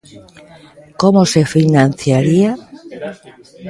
Como 1.01 1.21
se 1.31 1.41
financiaría? 1.55 2.51